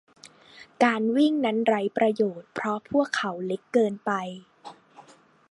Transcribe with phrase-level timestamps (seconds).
[0.83, 4.11] การวิ่งนั้นไร้ประโยชน์เพราะพวกเขาเล็กเกินไป